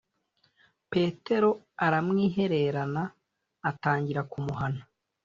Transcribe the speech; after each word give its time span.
Petero 0.91 1.49
aramwihererana 1.85 3.03
atangira 3.69 4.21
kumuhana 4.31 4.83